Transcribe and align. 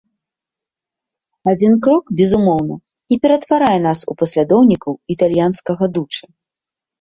Адзін 1.51 1.73
крок, 1.87 2.03
безумоўна, 2.21 2.75
не 3.13 3.17
ператварае 3.27 3.77
нас 3.87 3.99
у 4.13 4.17
паслядоўнікаў 4.23 4.93
італьянскага 5.17 5.83
дучэ. 5.99 6.25